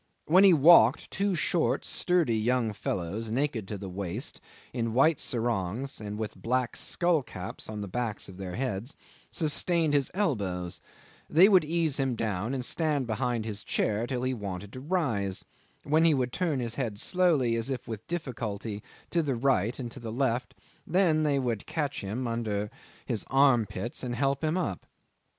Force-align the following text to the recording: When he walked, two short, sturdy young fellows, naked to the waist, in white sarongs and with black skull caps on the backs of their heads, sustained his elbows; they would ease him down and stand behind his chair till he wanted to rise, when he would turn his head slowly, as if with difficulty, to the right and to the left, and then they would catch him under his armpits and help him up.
When 0.25 0.43
he 0.43 0.51
walked, 0.51 1.11
two 1.11 1.35
short, 1.35 1.85
sturdy 1.85 2.35
young 2.35 2.73
fellows, 2.73 3.29
naked 3.29 3.67
to 3.67 3.77
the 3.77 3.87
waist, 3.87 4.41
in 4.73 4.95
white 4.95 5.19
sarongs 5.19 6.01
and 6.01 6.17
with 6.17 6.35
black 6.41 6.75
skull 6.75 7.21
caps 7.21 7.69
on 7.69 7.81
the 7.81 7.87
backs 7.87 8.27
of 8.27 8.37
their 8.37 8.55
heads, 8.55 8.95
sustained 9.31 9.93
his 9.93 10.09
elbows; 10.15 10.81
they 11.29 11.47
would 11.47 11.63
ease 11.63 11.99
him 11.99 12.15
down 12.15 12.55
and 12.55 12.65
stand 12.65 13.05
behind 13.05 13.45
his 13.45 13.61
chair 13.63 14.07
till 14.07 14.23
he 14.23 14.33
wanted 14.33 14.73
to 14.73 14.79
rise, 14.79 15.45
when 15.83 16.03
he 16.03 16.15
would 16.15 16.33
turn 16.33 16.59
his 16.61 16.73
head 16.73 16.97
slowly, 16.97 17.55
as 17.55 17.69
if 17.69 17.87
with 17.87 18.07
difficulty, 18.07 18.81
to 19.11 19.21
the 19.21 19.35
right 19.35 19.77
and 19.77 19.91
to 19.91 19.99
the 19.99 20.11
left, 20.11 20.55
and 20.87 20.95
then 20.95 21.21
they 21.21 21.37
would 21.37 21.67
catch 21.67 22.01
him 22.01 22.25
under 22.25 22.71
his 23.05 23.23
armpits 23.29 24.01
and 24.01 24.15
help 24.15 24.43
him 24.43 24.57
up. 24.57 24.87